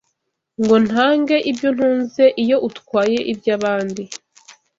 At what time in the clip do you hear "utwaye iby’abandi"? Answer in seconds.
2.67-4.03